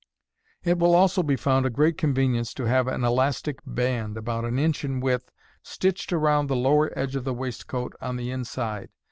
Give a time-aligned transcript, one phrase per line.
[0.63, 4.57] It will also be found a great convenience to have an elastic band, about an
[4.57, 5.31] inch in width,
[5.61, 8.89] stitched around the lower edge of the waistcoat on the inside.